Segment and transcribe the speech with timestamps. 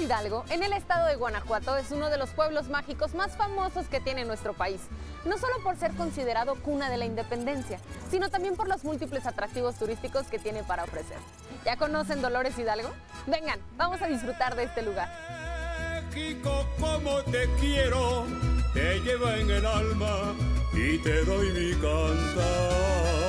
[0.00, 4.00] Hidalgo, en el estado de Guanajuato, es uno de los pueblos mágicos más famosos que
[4.00, 4.80] tiene nuestro país.
[5.26, 7.78] No solo por ser considerado cuna de la independencia,
[8.10, 11.18] sino también por los múltiples atractivos turísticos que tiene para ofrecer.
[11.64, 12.88] ¿Ya conocen Dolores Hidalgo?
[13.26, 15.10] Vengan, vamos a disfrutar de este lugar.
[16.14, 18.26] México, como te quiero,
[18.72, 20.34] te lleva en el alma
[20.72, 23.19] y te doy mi cantar.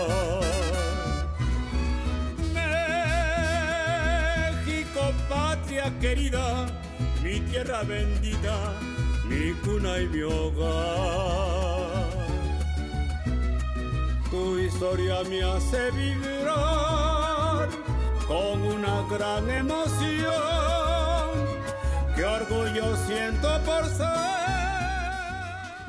[5.61, 6.67] Patria querida,
[7.23, 8.73] mi tierra bendita,
[9.25, 11.91] mi cuna y mi hogar.
[14.29, 17.69] Tu historia me hace vibrar
[18.27, 20.31] con una gran emoción.
[22.15, 24.07] Qué orgullo siento por ser.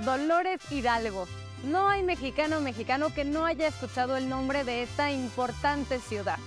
[0.05, 1.27] Dolores Hidalgo.
[1.65, 6.39] No hay mexicano mexicano que no haya escuchado el nombre de esta importante ciudad.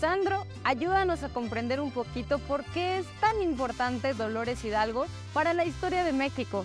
[0.00, 5.66] Sandro, ayúdanos a comprender un poquito por qué es tan importante Dolores Hidalgo para la
[5.66, 6.64] historia de México.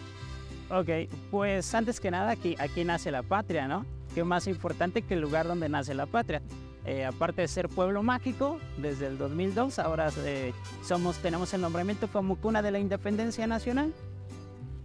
[0.69, 3.85] Ok, pues antes que nada aquí, nace la patria, ¿no?
[4.13, 6.41] ¿Qué más importante que el lugar donde nace la patria?
[6.85, 12.07] Eh, aparte de ser pueblo mágico, desde el 2002 ahora eh, somos, tenemos el nombramiento
[12.07, 13.93] como cuna de la independencia nacional.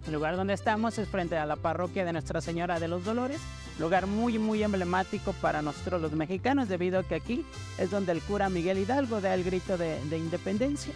[0.06, 3.40] El lugar donde estamos es frente a la parroquia de Nuestra Señora de los Dolores,
[3.78, 7.44] lugar muy muy emblemático para nosotros los mexicanos debido a que aquí
[7.78, 10.92] es donde el cura Miguel Hidalgo da el grito de, independencia,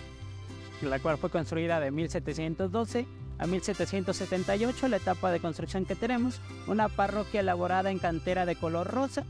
[0.83, 3.07] la cual fue construida de 1712
[3.39, 8.87] a 1778, la etapa de construcción que tenemos, una parroquia elaborada en cantera de color
[8.87, 9.25] rosa,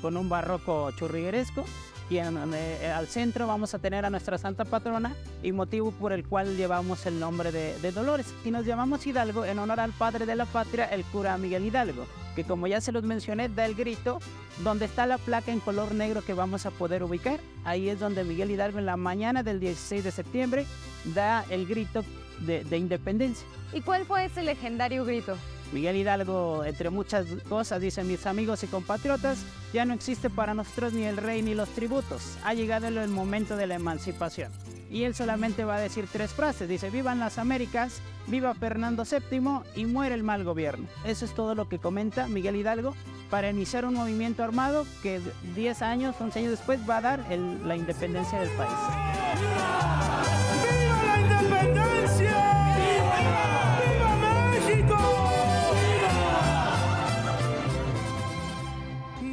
[0.00, 1.64] con un barroco churrigueresco,
[2.10, 6.26] y eh, al centro vamos a tener a nuestra santa patrona y motivo por el
[6.26, 8.26] cual llevamos el nombre de, Dolores.
[8.44, 12.06] Y nos llamamos Hidalgo en honor al padre de la patria, el cura Miguel Hidalgo
[12.34, 14.20] que como ya se los mencioné, da el grito
[14.62, 17.40] donde está la placa en color negro que vamos a poder ubicar.
[17.64, 20.64] Ahí es donde Miguel Hidalgo en la mañana del 16 de septiembre
[21.06, 22.04] da el grito
[22.38, 23.44] de independencia.
[23.72, 25.36] ¿Y cuál fue ese legendario grito?
[25.72, 29.38] Miguel Hidalgo, entre muchas cosas, dicen mis amigos y compatriotas,
[29.72, 32.36] ya no existe para nosotros ni el rey ni los tributos.
[32.44, 34.50] Ha llegado el momento de la emancipación
[34.90, 36.68] y él solamente va a decir tres frases.
[36.68, 40.88] Dice, vivan las Américas, viva Fernando VII y muere el mal gobierno.
[41.04, 42.94] Eso es todo lo que comenta Miguel Hidalgo
[43.30, 45.20] para iniciar un movimiento armado que
[45.54, 47.26] 10 años, 11 años después va a dar
[47.64, 50.09] la independencia del país.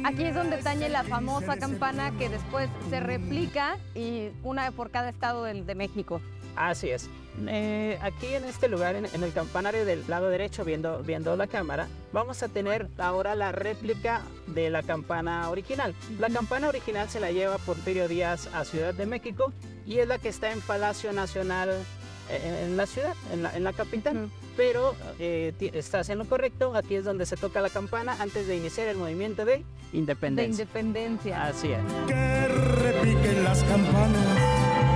[0.08, 5.10] Aquí es donde tañe la famosa campana que después se replica y una por cada
[5.10, 6.22] estado de, México.
[6.56, 7.10] Así es.
[7.46, 11.88] Eh, aquí en este lugar, en, el campanario del lado derecho, viendo, viendo la cámara,
[12.10, 15.94] vamos a tener ahora la réplica de la campana original.
[16.18, 19.52] La campana original se la lleva Porfirio Díaz a Ciudad de México
[19.84, 21.84] y es la que está en Palacio Nacional
[22.30, 26.74] en, la ciudad, en la, en la capital pero eh, estás en lo correcto.
[26.74, 30.66] Aquí es donde se toca la campana antes de iniciar el movimiento de independencia.
[30.66, 31.44] De independencia.
[31.44, 31.78] Así es.
[32.08, 34.26] Que repiquen las campanas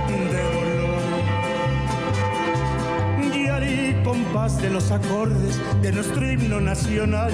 [0.09, 0.83] de dolor
[3.33, 7.31] y al compás de los acordes de nuestro himno nacional.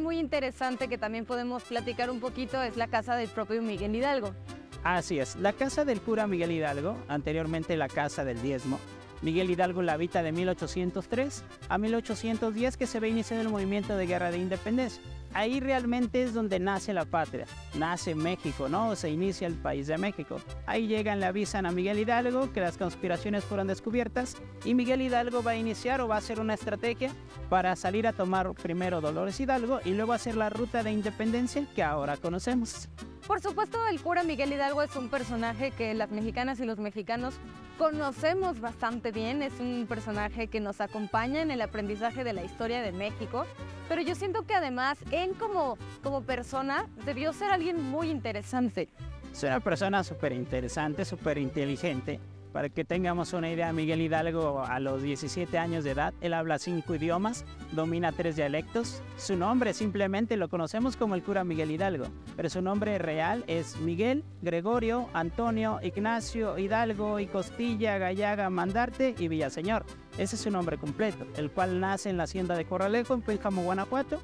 [0.00, 4.34] Muy interesante que también podemos platicar un poquito es la casa del propio Miguel Hidalgo.
[4.82, 8.78] Así es, la casa del cura Miguel Hidalgo, anteriormente la casa del diezmo.
[9.22, 14.06] Miguel Hidalgo la habita de 1803 a 1810 que se ve iniciado el movimiento de
[14.06, 15.02] guerra de independencia.
[15.34, 18.94] Ahí realmente es donde nace la patria, nace México, ¿no?
[18.94, 20.36] Se inicia el país de México.
[20.64, 25.42] Ahí llegan, le avisan a Miguel Hidalgo que las conspiraciones fueron descubiertas y Miguel Hidalgo
[25.42, 27.10] va a iniciar o va a hacer una estrategia
[27.50, 31.82] para salir a tomar primero Dolores Hidalgo y luego hacer la ruta de independencia que
[31.82, 32.88] ahora conocemos.
[33.26, 37.34] Por supuesto, el cura Miguel Hidalgo es un personaje que las mexicanas y los mexicanos
[37.78, 39.42] conocemos bastante bien.
[39.42, 43.46] Es un personaje que nos acompaña en el aprendizaje de la historia de México.
[43.88, 48.90] Pero yo siento que además, él como, como persona debió ser alguien muy interesante.
[49.32, 52.20] Es una persona súper interesante, súper inteligente
[52.54, 56.60] para que tengamos una idea, Miguel Hidalgo a los 17 años de edad, él habla
[56.60, 59.02] cinco idiomas, domina tres dialectos.
[59.16, 62.06] Su nombre simplemente lo conocemos como el cura Miguel Hidalgo,
[62.36, 69.26] pero su nombre real es Miguel Gregorio Antonio Ignacio Hidalgo y Costilla Gallaga Mandarte y
[69.26, 69.84] Villaseñor.
[70.16, 73.64] Ese es su nombre completo, el cual nace en la hacienda de Corralejo, en Pénjamo,
[73.64, 74.20] Guanajuato.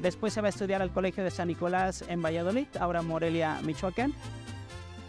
[0.00, 4.12] Después se va a estudiar al Colegio de San Nicolás en Valladolid, ahora Morelia, Michoacán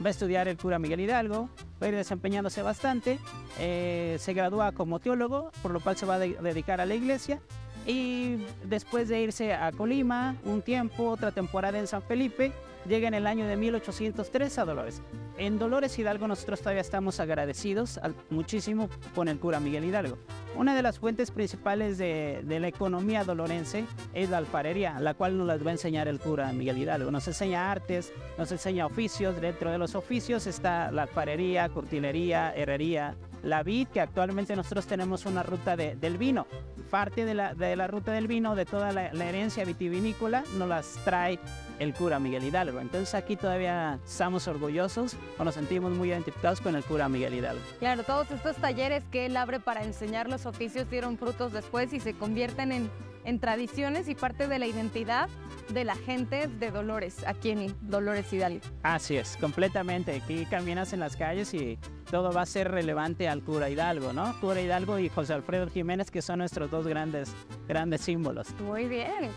[0.04, 1.50] va a estudiar el cura Miguel Hidalgo,
[1.82, 3.20] va a ir desempeñándose bastante,
[3.60, 7.40] eh, se gradúa como teólogo, por lo cual se va a dedicar a la iglesia.
[7.86, 12.52] Y después de irse a Colima un tiempo, otra temporada en San Felipe,
[12.88, 15.02] llega en el año de 1803 a Dolores.
[15.38, 18.00] En Dolores Hidalgo nosotros todavía estamos agradecidos
[18.30, 20.18] muchísimo con el cura Miguel Hidalgo.
[20.56, 25.38] Una de las fuentes principales de, de, la economía dolorense es la alfarería, la cual
[25.38, 27.12] nos las va a enseñar el cura Miguel Hidalgo.
[27.12, 29.40] Nos enseña artes, nos enseña oficios.
[29.40, 35.26] Dentro de los oficios está la alfarería, cortilería, herrería, la vid, que actualmente nosotros tenemos
[35.26, 36.48] una ruta de, del vino.
[36.90, 40.68] Parte de la, de la, ruta del vino, de toda la, la, herencia vitivinícola, nos
[40.68, 41.40] las trae
[41.80, 42.80] el cura Miguel Hidalgo.
[42.80, 47.62] Entonces aquí todavía estamos orgullosos o nos sentimos muy identificados con el cura Miguel Hidalgo.
[47.80, 52.00] Claro, todos estos talleres que él abre para enseñar los oficios dieron frutos después y
[52.00, 52.92] se convierten en,
[53.24, 55.30] en tradiciones y parte de la identidad
[55.70, 58.62] de la gente de Dolores, aquí en Dolores Hidalgo.
[58.82, 60.16] Así es, completamente.
[60.16, 61.78] Aquí caminas en las calles y
[62.10, 64.36] todo va a ser relevante al cura Hidalgo, ¿no?
[64.40, 67.32] Cura Hidalgo y José Alfredo Jiménez, que son nuestros dos grandes,
[67.68, 68.48] grandes símbolos.
[68.62, 69.30] Muy bien.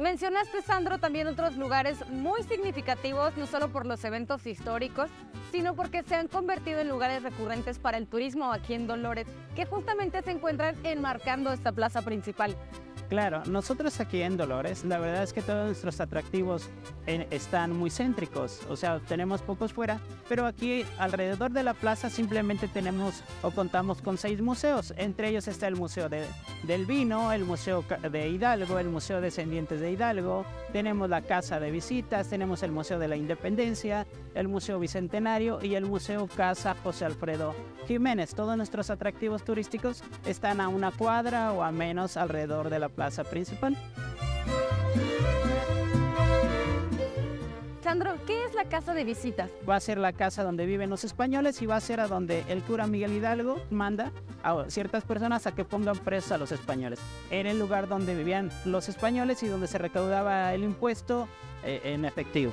[0.00, 5.10] Mencionaste, Sandro, también otros lugares muy significativos, no solo por los eventos históricos,
[5.52, 9.66] sino porque se han convertido en lugares recurrentes para el turismo aquí en Dolores, que
[9.66, 12.56] justamente se encuentran enmarcando esta plaza principal.
[13.10, 16.70] Claro, nosotros aquí en Dolores, la verdad es que todos nuestros atractivos
[17.06, 19.98] en, están muy céntricos, o sea, tenemos pocos fuera,
[20.28, 24.94] pero aquí alrededor de la plaza simplemente tenemos o contamos con seis museos.
[24.96, 26.24] Entre ellos está el Museo de,
[26.62, 31.72] del Vino, el Museo de Hidalgo, el Museo Descendientes de Hidalgo, tenemos la Casa de
[31.72, 34.06] Visitas, tenemos el Museo de la Independencia,
[34.36, 37.56] el Museo Bicentenario y el Museo Casa José Alfredo
[37.88, 38.36] Jiménez.
[38.36, 42.99] Todos nuestros atractivos turísticos están a una cuadra o a menos alrededor de la plaza
[43.30, 43.76] principal.
[47.82, 49.50] Sandro, ¿qué es la casa de visitas?
[49.68, 52.44] Va a ser la casa donde viven los españoles y va a ser a donde
[52.48, 54.12] el cura Miguel Hidalgo manda
[54.42, 57.00] a ciertas personas a que pongan presos a los españoles.
[57.30, 61.26] Era el lugar donde vivían los españoles y donde se recaudaba el impuesto
[61.64, 62.52] eh, en efectivo.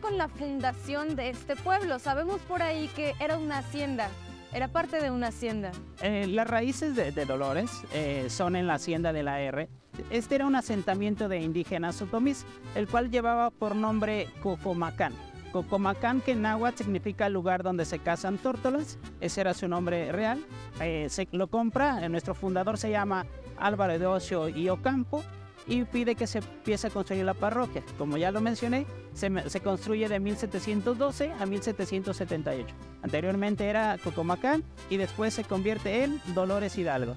[0.00, 1.98] Con la fundación de este pueblo?
[1.98, 4.08] Sabemos por ahí que era una hacienda.
[4.52, 5.72] Era parte de una hacienda.
[6.00, 9.68] Eh, las raíces de, de Dolores eh, son en la hacienda de la R.
[10.10, 15.12] Este era un asentamiento de indígenas sotomís, el cual llevaba por nombre Cocomacán.
[15.52, 18.98] Cocomacán, que en náhuatl significa lugar donde se cazan tórtolas.
[19.20, 20.44] Ese era su nombre real.
[20.80, 23.26] Eh, se lo compra, eh, nuestro fundador se llama
[23.58, 25.24] Álvaro de Ocio y Ocampo
[25.68, 27.82] y pide que se empiece a construir la parroquia.
[27.98, 32.74] Como ya lo mencioné, se, construye de 1712 a 1778.
[33.02, 37.14] Anteriormente era Cocomacán y después se convierte en Dolores Hidalgo.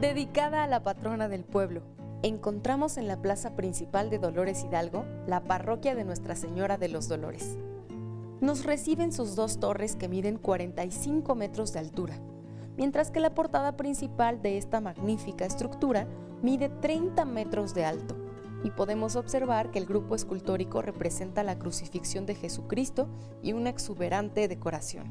[0.00, 1.82] Dedicada a la patrona del pueblo,
[2.22, 7.08] encontramos en la plaza principal de Dolores Hidalgo la parroquia de Nuestra Señora de los
[7.08, 7.58] Dolores.
[8.40, 12.18] Nos reciben sus dos torres que miden 45 metros de altura,
[12.76, 16.06] mientras que la portada principal de esta magnífica estructura
[16.42, 18.16] mide 30 metros de alto
[18.62, 23.08] y podemos observar que el grupo escultórico representa la crucifixión de Jesucristo
[23.42, 25.04] y una exuberante decoración.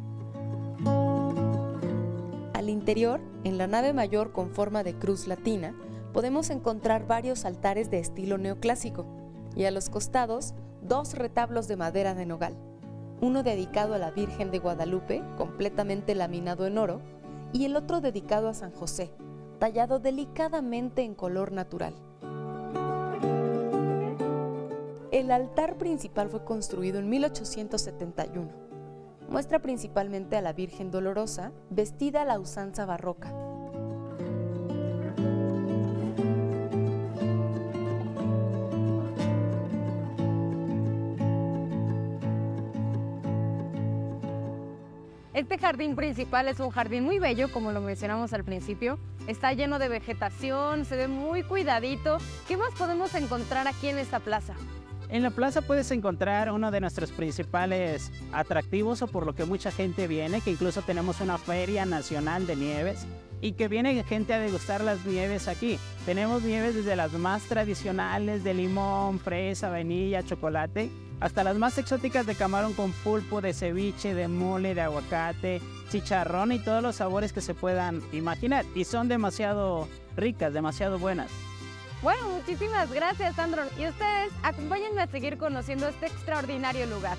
[2.53, 5.75] Al interior, en la nave mayor con forma de cruz latina,
[6.13, 9.05] podemos encontrar varios altares de estilo neoclásico
[9.55, 12.55] y a los costados dos retablos de madera de nogal,
[13.22, 17.01] uno dedicado a la Virgen de Guadalupe, completamente laminado en oro,
[17.53, 19.13] y el otro dedicado a San José,
[19.60, 21.93] tallado delicadamente en color natural.
[25.12, 28.50] El altar principal fue construido en 1871.
[29.29, 33.31] Muestra principalmente a la Virgen Dolorosa, vestida a la usanza barroca.
[45.33, 48.99] Este jardín principal es un jardín muy bello, como lo mencionamos al principio.
[49.25, 52.19] Está lleno de vegetación, se ve muy cuidadito.
[52.47, 54.53] ¿Qué más podemos encontrar aquí en esta plaza?
[55.09, 59.71] En la plaza puedes encontrar uno de nuestros principales atractivos o por lo que mucha
[59.71, 63.07] gente viene, que incluso tenemos una feria nacional de nieves
[63.41, 65.79] y que viene gente a degustar las nieves aquí.
[66.05, 70.91] Tenemos nieves desde las más tradicionales de limón, fresa, vainilla, chocolate,
[71.24, 76.51] hasta las más exóticas de camarón con pulpo, de ceviche, de mole, de aguacate, chicharrón
[76.51, 78.65] y todos los sabores que se puedan imaginar.
[78.75, 79.88] Y son demasiado
[80.18, 81.32] ricas, demasiado buenas.
[82.01, 83.63] Bueno, muchísimas gracias, Sandro.
[83.80, 87.18] Y ustedes, acompáñenme a seguir conociendo este extraordinario lugar.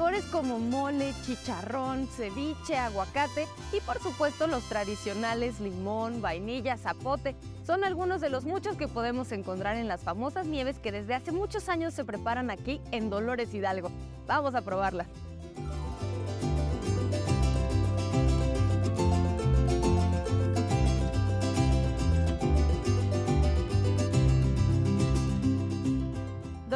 [0.00, 7.36] Sabores como mole, chicharrón, ceviche, aguacate y por supuesto los tradicionales limón, vainilla, zapote.
[7.66, 11.32] Son algunos de los muchos que podemos encontrar en las famosas nieves que desde hace
[11.32, 13.90] muchos años se preparan aquí en Dolores Hidalgo.
[14.26, 15.04] Vamos a probarla.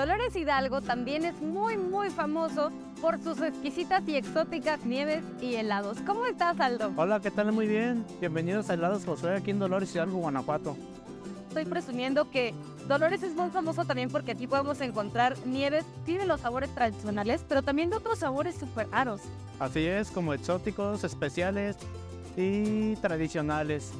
[0.04, 2.70] Dolores Hidalgo también es muy muy famoso
[3.00, 5.96] por sus exquisitas y exóticas nieves y helados.
[6.06, 6.92] ¿Cómo estás, Aldo?
[6.94, 7.52] Hola, ¿qué tal?
[7.52, 8.04] Muy bien.
[8.20, 10.76] Bienvenidos a Helados Josué aquí en Dolores Hidalgo, Guanajuato.
[11.48, 12.52] Estoy presumiendo que
[12.86, 17.62] Dolores es muy famoso también porque aquí podemos encontrar nieves, tiene los sabores tradicionales, pero
[17.62, 19.22] también de otros sabores súper raros.
[19.58, 21.78] Así es, como exóticos, especiales
[22.36, 23.90] y tradicionales.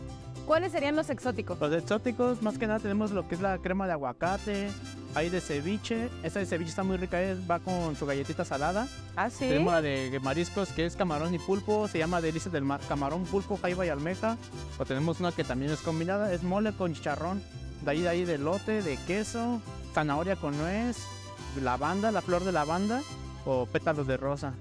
[0.46, 1.58] ¿Cuáles serían los exóticos?
[1.58, 4.68] Los exóticos, más que nada, tenemos lo que es la crema de aguacate,
[5.14, 6.10] hay de ceviche.
[6.22, 8.86] Esta de ceviche está muy rica, es- va con su galletita salada.
[9.16, 9.46] Ah, sí.
[9.48, 12.80] Tenemos la de mariscos, que es camarón y pulpo, se llama Delicias del Mar.
[12.88, 14.36] Camarón, pulpo, jaiba y almeja.
[14.78, 17.42] O tenemos una que también es combinada, es mole con chicharrón.
[17.82, 19.62] De ahí, de ahí, de lote, de queso,
[19.94, 20.98] zanahoria con nuez,
[21.62, 23.00] lavanda, la flor de lavanda
[23.46, 24.52] o pétalos de rosa.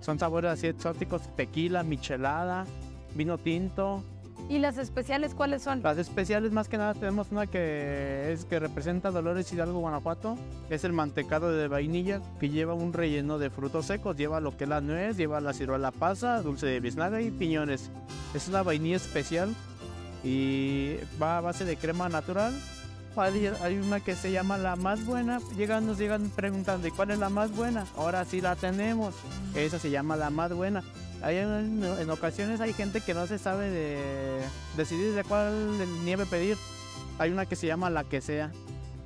[0.00, 2.66] Son sabores así exóticos, tequila, michelada,
[3.14, 4.04] vino tinto.
[4.48, 5.82] ¿Y las especiales cuáles son?
[5.82, 10.36] Las especiales más que nada tenemos una que es que representa Dolores Hidalgo, Guanajuato.
[10.70, 14.16] Es el mantecado de vainilla que lleva un relleno de frutos secos.
[14.16, 17.90] Lleva lo que es la nuez, lleva la ciruela pasa, dulce de biznaga y piñones.
[18.34, 19.52] Es una vainilla especial
[20.22, 22.54] y va a base de crema natural.
[23.16, 25.40] Hay, una que se llama la más buena.
[25.56, 27.86] Llegan, nos llegan preguntando, ¿y cuál es la más buena?
[27.96, 29.14] Ahora sí la tenemos.
[29.54, 30.82] Esa se llama la más buena.
[31.22, 34.40] Hay en, en ocasiones hay gente que no se sabe de
[34.76, 36.56] decidir de cuál nieve pedir.
[37.18, 38.52] Hay una que se llama la que sea.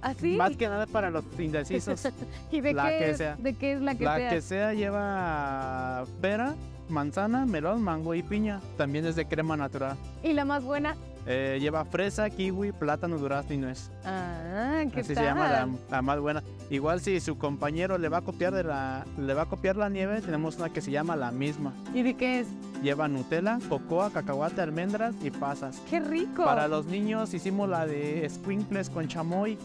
[0.03, 0.37] ¿Así?
[0.37, 2.09] Más que nada para los indecisos.
[2.51, 3.37] ¿Y de la qué, que sea.
[3.37, 4.31] de qué es la que la sea?
[4.31, 6.55] que sea lleva pera,
[6.89, 8.61] manzana, melón, mango y piña.
[8.77, 9.97] También es de crema natural.
[10.23, 10.97] ¿Y la más buena?
[11.27, 13.91] Eh, lleva fresa, kiwi, plátano, durazno y nuez.
[14.05, 15.23] Ah, ¿qué Así tal?
[15.25, 16.43] se llama la, la más buena.
[16.71, 19.89] Igual si su compañero le va a copiar de la, le va a copiar la
[19.89, 21.73] nieve, tenemos una que se llama la misma.
[21.95, 22.49] ¿Y de qué es?
[22.83, 25.81] Lleva Nutella, cocoa, cacahuate, almendras y pasas.
[25.91, 26.45] ¡Qué rico!
[26.45, 29.59] Para los niños hicimos la de squinkles con chamoy.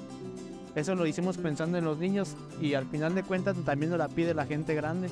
[0.76, 4.10] Eso lo hicimos pensando en los niños y al final de cuentas también nos la
[4.10, 5.10] pide la gente grande.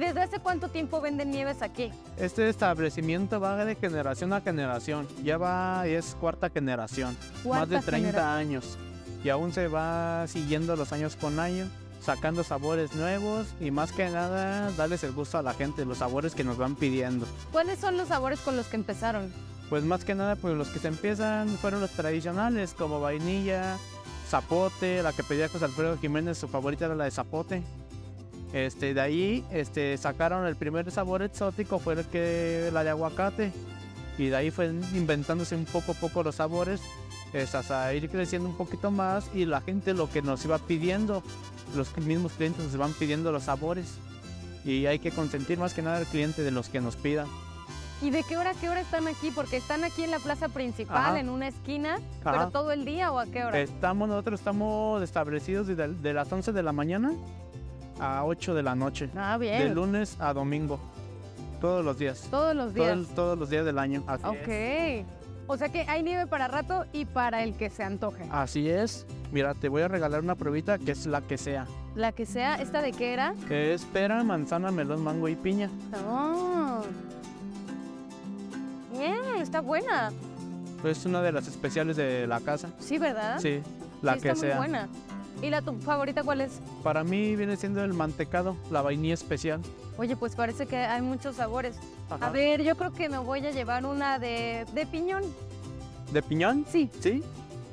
[0.00, 1.90] Desde hace cuánto tiempo venden nieves aquí?
[2.16, 5.06] Este establecimiento va de generación a generación.
[5.22, 7.16] Ya va, es cuarta generación.
[7.44, 8.26] Más de Cuarta 30 generación.
[8.26, 8.78] años.
[9.22, 11.68] Y aún se va siguiendo los años con año,
[12.00, 16.34] sacando sabores nuevos y más que nada darles el gusto a la gente, los sabores
[16.34, 17.26] que nos van pidiendo.
[17.52, 19.30] ¿Cuáles son los sabores con los que empezaron?
[19.68, 23.76] Pues más que nada, pues los que se empiezan fueron los tradicionales, como vainilla,
[24.28, 27.62] zapote, la que pedía José Alfredo Jiménez, su favorita era la de zapote.
[28.52, 33.52] Este, de ahí este, sacaron el primer sabor exótico, fue el que, la de aguacate.
[34.18, 36.82] Y de ahí fue inventándose un poco a poco los sabores,
[37.32, 41.22] es hasta ir creciendo un poquito más y la gente lo que nos iba pidiendo,
[41.74, 43.94] los mismos clientes nos van pidiendo los sabores.
[44.64, 47.28] Y hay que consentir más que nada al cliente de los que nos pidan.
[48.02, 49.30] ¿Y de qué hora a qué hora están aquí?
[49.30, 51.20] Porque están aquí en la plaza principal, Ajá.
[51.20, 52.32] en una esquina, Ajá.
[52.32, 53.58] pero todo el día o a qué hora?
[53.58, 57.12] Estamos, nosotros estamos establecidos desde de las 11 de la mañana
[58.00, 59.10] a 8 de la noche.
[59.16, 59.74] Ah, De bien.
[59.74, 60.80] lunes a domingo.
[61.60, 62.26] Todos los días.
[62.30, 62.98] Todos los días.
[63.14, 64.02] todos los días del año.
[64.06, 64.48] Así ok.
[64.48, 65.06] es.
[65.46, 68.24] O sea que hay nieve para rato y para el que se antoje.
[68.30, 69.04] Así es.
[69.32, 71.66] Mira, te voy a regalar una pruebita que es la que sea.
[71.96, 73.34] La que sea, ¿esta de qué era?
[73.48, 75.68] Que es pera, manzana, melón, mango y piña.
[76.08, 76.82] Oh.
[78.92, 80.12] Bien, está buena.
[80.84, 82.68] Es una de las especiales de la casa.
[82.78, 83.38] Sí, ¿verdad?
[83.40, 83.60] Sí,
[84.02, 84.56] la Sí, que está sea.
[84.56, 84.88] muy buena.
[85.42, 86.60] ¿Y la tu favorita cuál es?
[86.82, 89.60] Para mí viene siendo el mantecado, la vainilla especial.
[89.96, 91.76] Oye, pues parece que hay muchos sabores.
[92.10, 92.26] Ajá.
[92.26, 95.22] A ver, yo creo que me voy a llevar una de, de piñón.
[96.12, 96.66] ¿De piñón?
[96.70, 97.22] Sí, ¿Sí?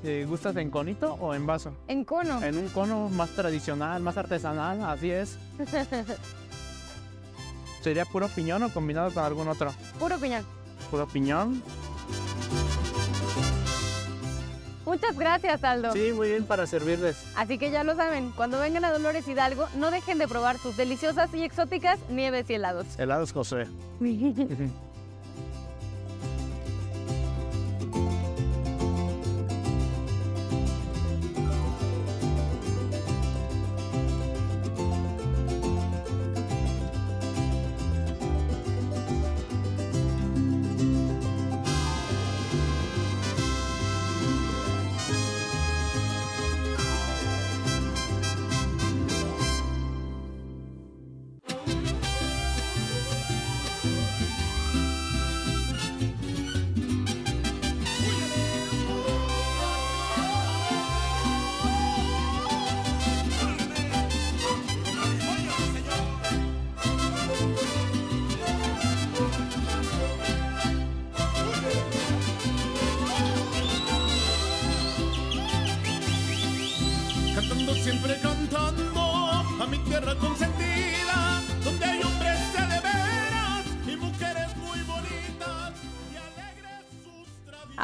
[0.01, 1.73] ¿Te gustas en conito o en vaso?
[1.87, 2.41] en cono.
[2.43, 5.37] En un cono más tradicional, más artesanal, así es.
[7.81, 9.71] ¿Sería puro piñón o combinado con algún otro?
[9.99, 10.43] Puro piñón.
[10.91, 11.61] Puro piñón.
[14.87, 15.91] Muchas gracias, Aldo.
[15.91, 17.21] Sí, muy bien para servirles.
[17.35, 20.77] Así que ya lo saben, cuando vengan a Dolores Hidalgo, no dejen de probar sus
[20.77, 22.87] deliciosas y exóticas nieves y helados.
[22.97, 23.67] Helados José.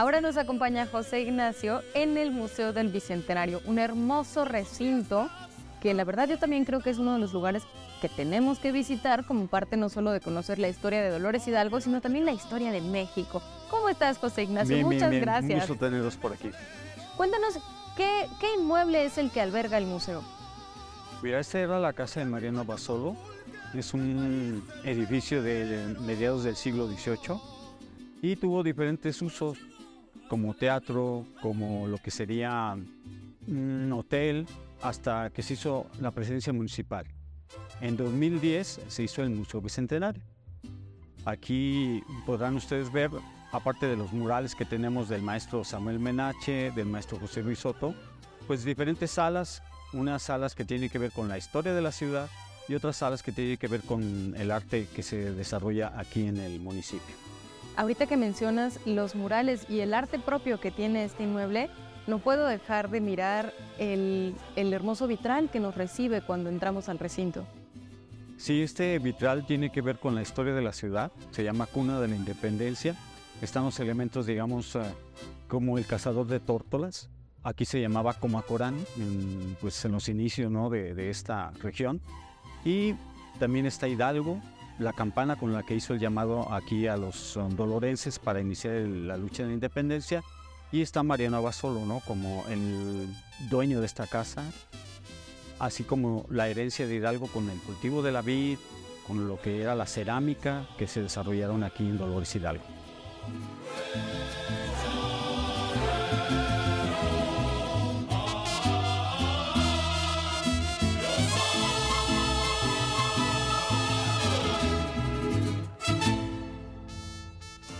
[0.03, 5.29] Ahora nos acompaña José Ignacio en el Museo del Bicentenario, un hermoso recinto
[5.79, 7.63] que la verdad yo también creo que es uno de los lugares
[8.01, 11.79] que tenemos que visitar como parte no solo de conocer la historia de Dolores Hidalgo,
[11.79, 13.41] sino también la historia de México.
[13.69, 14.75] ¿Cómo estás, José Ignacio?
[14.75, 15.21] Bien, Muchas bien.
[15.21, 15.53] gracias.
[15.53, 16.51] Un gusto tenerlos por aquí.
[17.15, 17.59] Cuéntanos,
[17.95, 20.21] ¿qué, ¿qué inmueble es el que alberga el museo?
[21.21, 23.15] Mira, esta era la casa de Mariano Basolo.
[23.73, 27.39] Es un edificio de mediados del siglo XVIII
[28.21, 29.57] y tuvo diferentes usos
[30.33, 32.75] como teatro, como lo que sería
[33.47, 34.47] un hotel,
[34.81, 37.05] hasta que se hizo la presidencia municipal.
[37.81, 40.23] En 2010 se hizo el Museo Bicentenario.
[41.25, 43.11] Aquí podrán ustedes ver,
[43.51, 47.93] aparte de los murales que tenemos del maestro Samuel Menache, del maestro José Luis Soto,
[48.47, 49.61] pues diferentes salas,
[49.93, 52.27] unas salas que tienen que ver con la historia de la ciudad
[52.67, 56.37] y otras salas que tienen que ver con el arte que se desarrolla aquí en
[56.37, 57.32] el municipio.
[57.75, 61.71] Ahorita que mencionas los murales y el arte propio que tiene este inmueble,
[62.05, 67.45] no puedo dejar de mirar el, hermoso vitral que nos recibe cuando entramos al recinto.
[68.37, 71.99] Sí, este vitral tiene que ver con la historia de la ciudad, se llama Cuna
[71.99, 72.95] de la Independencia.
[73.41, 74.81] Están los elementos, digamos, eh,
[75.47, 77.09] como el cazador de tórtolas.
[77.41, 82.01] Aquí se llamaba Comacorán, en, pues en los inicios de, de esta región.
[82.63, 82.93] Y
[83.39, 84.39] también está Hidalgo,
[84.79, 89.17] la campana con la que hizo el llamado aquí a los dolorenses para iniciar la
[89.17, 90.23] lucha de la independencia.
[90.71, 91.99] Y está Mariano Abasolo, ¿no?
[91.99, 93.07] Como el
[93.49, 94.43] dueño de esta casa,
[95.59, 98.57] así como la herencia de Hidalgo con el cultivo de la vid,
[99.05, 102.63] con lo que era la cerámica que se desarrollaron aquí en Dolores Hidalgo.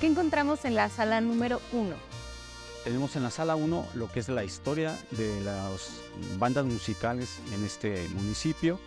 [0.04, 1.96] ¿Qué encontramos en la sala número uno?
[2.84, 6.02] Tenemos en la sala 1 lo que es la historia de las
[6.38, 8.82] bandas musicales en este municipio.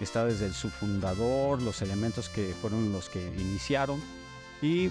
[0.00, 4.00] Está desde su fundador, los elementos que fueron los que iniciaron
[4.60, 4.90] y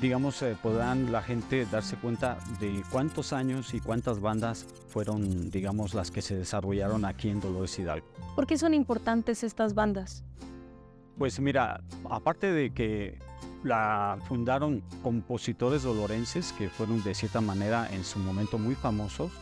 [0.00, 5.94] digamos eh, podrán la gente darse cuenta de cuántos años y cuántas bandas fueron digamos
[5.94, 8.08] las que se desarrollaron aquí en Dolores Hidalgo.
[8.34, 10.24] ¿Por qué son importantes estas bandas?
[11.18, 13.18] Pues mira, aparte de que
[13.64, 19.32] la fundaron compositores dolorenses que fueron de cierta manera en su momento muy famosos,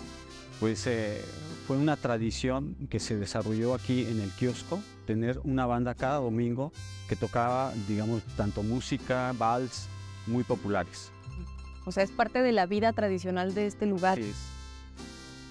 [0.60, 1.20] pues eh,
[1.66, 6.72] fue una tradición que se desarrolló aquí en el kiosco, tener una banda cada domingo
[7.08, 9.88] que tocaba, digamos, tanto música, vals,
[10.26, 11.10] muy populares.
[11.84, 14.18] O sea, es parte de la vida tradicional de este lugar.
[14.18, 14.36] Es.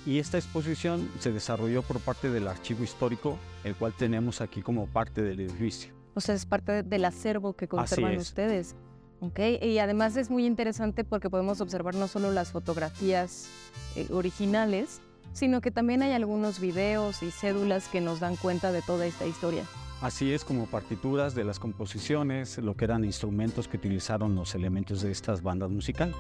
[0.06, 4.88] Y esta exposición se desarrolló por parte del archivo histórico, el cual tenemos aquí como
[4.88, 6.03] parte del edificio.
[6.16, 8.22] O sea, es parte de- del acervo que conservan es.
[8.22, 8.76] ustedes.
[9.20, 13.48] Ok, y además es muy interesante porque podemos observar no solo las fotografías
[13.96, 15.00] eh, originales,
[15.32, 19.26] sino que también hay algunos videos y cédulas que nos dan cuenta de toda esta
[19.26, 19.64] historia.
[20.02, 25.02] Así es como partituras de las composiciones, lo que eran instrumentos que utilizaron los elementos
[25.02, 26.16] de estas bandas musicales.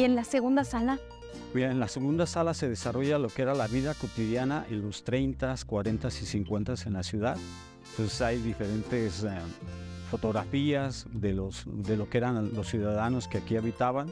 [0.00, 0.98] Y en la segunda sala,
[1.52, 5.04] Bien, en la segunda sala se desarrolla lo que era la vida cotidiana en los
[5.04, 7.36] 30, 40 y 50 en la ciudad.
[7.90, 9.28] Entonces hay diferentes eh,
[10.10, 14.08] fotografías de, los, de lo que eran los ciudadanos que aquí habitaban,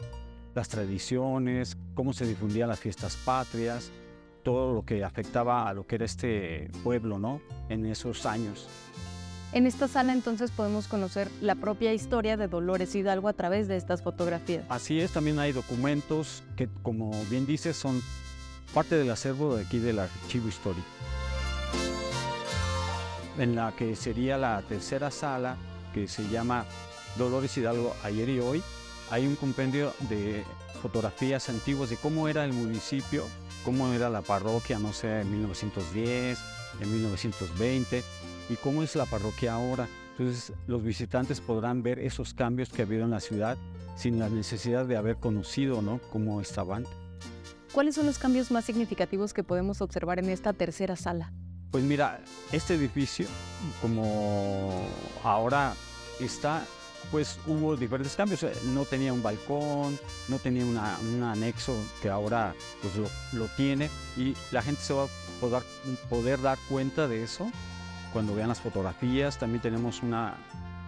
[0.54, 3.90] las tradiciones, cómo se difundían las fiestas patrias,
[4.42, 7.40] todo lo que afectaba a lo que era este pueblo, ¿no?
[7.70, 8.68] En esos años.
[9.52, 13.76] En esta sala entonces podemos conocer la propia historia de Dolores Hidalgo a través de
[13.76, 14.64] estas fotografías.
[14.68, 18.02] Así es, también hay documentos que, como bien dices, son
[18.74, 20.86] parte del acervo de aquí del archivo histórico.
[23.38, 25.56] En la que sería la tercera sala,
[25.94, 26.64] que se llama
[27.16, 28.62] Dolores Hidalgo ayer y hoy,
[29.10, 30.44] hay un compendio de
[30.82, 33.24] fotografías antiguas de cómo era el municipio,
[33.64, 36.38] cómo era la parroquia, no sé, en 1910,
[36.80, 38.04] en 1920,
[38.48, 39.88] y cómo es la parroquia ahora.
[40.18, 43.56] Entonces los visitantes podrán ver esos cambios que ha habido en la ciudad
[43.96, 46.00] sin la necesidad de haber conocido ¿no?
[46.12, 46.84] cómo estaban.
[47.72, 51.32] ¿Cuáles son los cambios más significativos que podemos observar en esta tercera sala?
[51.70, 53.26] Pues mira, este edificio,
[53.82, 54.72] como
[55.22, 55.74] ahora
[56.18, 56.64] está,
[57.10, 58.44] pues hubo diferentes cambios.
[58.72, 63.90] No tenía un balcón, no tenía una- un anexo que ahora pues, lo, lo tiene
[64.16, 65.08] y la gente se va a
[65.40, 65.62] poder,
[66.08, 67.50] poder dar cuenta de eso
[68.12, 69.38] cuando vean las fotografías.
[69.38, 70.34] También tenemos una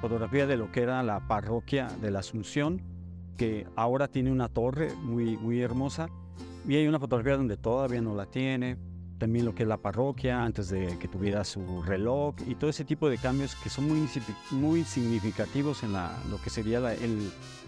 [0.00, 2.82] fotografía de lo que era la parroquia de la Asunción,
[3.36, 6.08] que ahora tiene una torre muy, muy hermosa.
[6.66, 8.76] Y hay una fotografía donde todavía no la tiene.
[9.18, 12.86] También lo que es la parroquia antes de que tuviera su reloj y todo ese
[12.86, 14.08] tipo de cambios que son muy,
[14.50, 16.94] muy significativos en la, lo que sería la,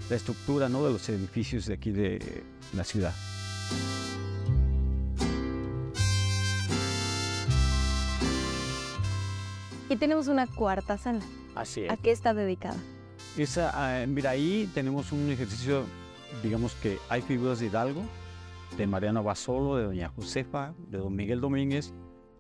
[0.09, 0.83] la estructura ¿no?
[0.83, 2.43] de los edificios de aquí de
[2.75, 3.13] la ciudad.
[10.03, 11.21] Tenemos una cuarta sala.
[11.55, 12.75] Así ¿A qué está dedicada?
[13.37, 15.85] Esa, ah, mira, ahí tenemos un ejercicio,
[16.43, 18.03] digamos que hay figuras de Hidalgo,
[18.77, 21.95] de Mariano Basolo, de Doña Josefa, de Don Miguel Domínguez,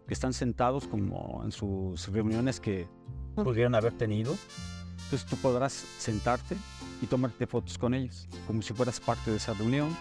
[0.09, 2.89] que están sentados como en sus reuniones que
[3.37, 4.37] pudieran haber tenido.
[5.05, 6.57] Entonces tú podrás sentarte
[7.01, 9.97] y tomarte fotos con ellos, como si fueras parte de esa reunión.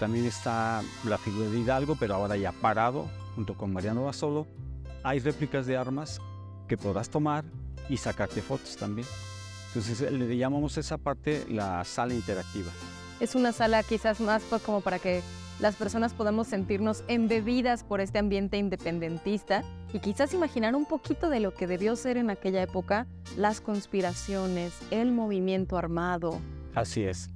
[0.00, 4.46] También está la figura de Hidalgo, pero ahora ya parado, junto con Mariano Basolo.
[5.02, 6.22] Hay réplicas de armas
[6.72, 7.44] que podrás tomar
[7.90, 9.06] y sacarte fotos también.
[9.66, 12.70] Entonces le llamamos esa parte la sala interactiva.
[13.20, 15.20] Es una sala quizás más como para que
[15.60, 21.40] las personas podamos sentirnos embebidas por este ambiente independentista y quizás imaginar un poquito de
[21.40, 23.06] lo que debió ser en aquella época
[23.36, 26.40] las conspiraciones, el movimiento armado.
[26.74, 27.28] Así es.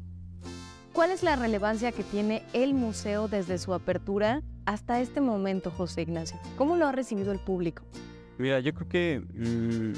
[0.94, 6.01] ¿Cuál es la relevancia que tiene el museo desde su apertura hasta este momento, José
[6.01, 6.40] Ignacio?
[6.57, 7.83] ¿Cómo lo ha recibido el público?
[8.38, 9.92] Mira, yo creo que mm,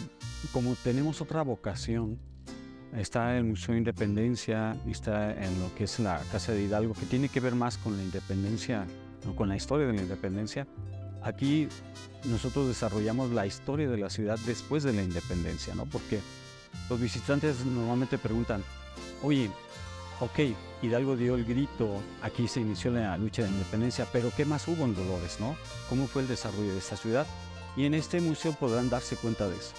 [0.53, 2.18] como tenemos otra vocación,
[2.96, 7.07] está el Museo de Independencia, está en lo que es la Casa de Hidalgo, que
[7.07, 8.87] tiene que ver más con la independencia,
[9.37, 10.66] con la historia de la independencia.
[11.22, 11.68] Aquí
[12.24, 15.85] nosotros desarrollamos la historia de la ciudad después de la independencia, ¿no?
[15.87, 16.20] Porque
[16.88, 18.62] los visitantes normalmente preguntan,
[19.22, 19.51] oye,
[20.20, 20.38] ok,
[20.83, 24.66] Hidalgo dio el grito, aquí se inició la lucha de la independencia, pero ¿qué más
[24.68, 25.57] hubo en Dolores, no?
[25.88, 27.27] ¿Cómo fue el desarrollo de esta ciudad?
[27.78, 29.72] Y en este museo podrán darse cuenta de eso.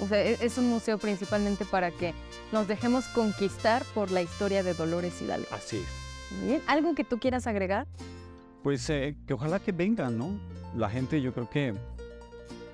[0.00, 2.12] O sea, e-, es un museo principalmente para que
[2.50, 5.46] nos dejemos conquistar por la historia de Dolores Hidalgo.
[5.52, 6.44] Así es.
[6.44, 7.86] Bien, ¿algo que tú quieras agregar?
[8.64, 10.40] Pues eh, que ojalá que vengan, ¿no?
[10.76, 11.72] La gente, yo creo que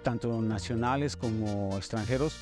[0.03, 2.39] tanto nacionales como extranjeros,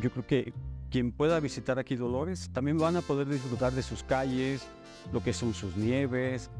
[0.00, 0.54] yo creo que
[0.90, 4.62] quien pueda visitar aquí Dolores también van a poder disfrutar de sus calles,
[5.12, 6.50] lo que son sus nieves,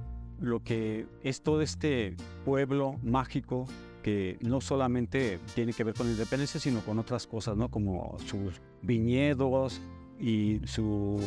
[0.41, 3.67] lo que es todo este pueblo mágico
[4.03, 7.71] que no solamente tiene que ver con la independencia, sino con otras cosas, ¿no?
[7.71, 9.81] Como sus viñedos
[10.19, 11.21] y su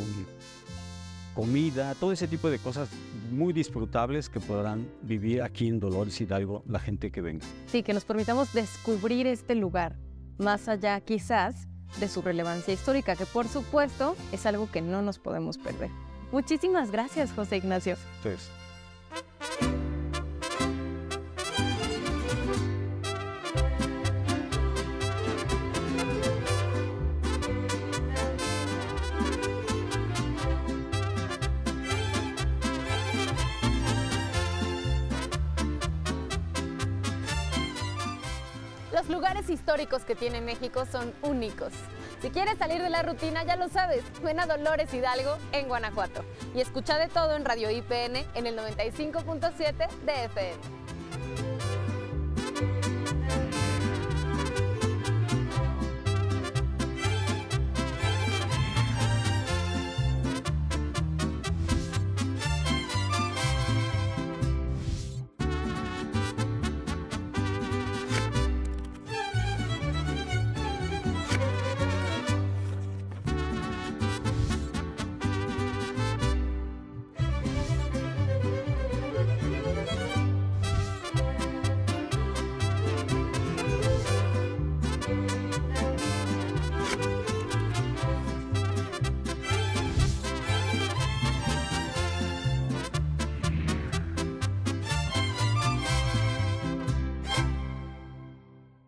[1.33, 2.89] comida, todo ese tipo de cosas
[3.31, 7.45] muy disfrutables que podrán vivir aquí en Dolores Hidalgo la gente que venga.
[7.67, 9.97] Sí, que nos permitamos descubrir este lugar,
[10.37, 11.67] más allá quizás
[11.99, 15.89] de su relevancia histórica, que por supuesto es algo que no nos podemos perder.
[16.31, 17.95] Muchísimas gracias, José Ignacio.
[18.17, 18.49] Entonces,
[39.53, 41.71] históricos que tiene México son únicos.
[42.21, 46.25] Si quieres salir de la rutina, ya lo sabes, ven a Dolores Hidalgo en Guanajuato
[46.55, 51.02] y escucha de todo en Radio IPN en el 95.7 de FM.